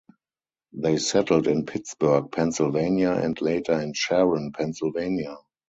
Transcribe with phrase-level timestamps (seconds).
[0.73, 5.37] They settled in Pittsburgh, Pennsylvania and later in Sharon, Pennsylvania.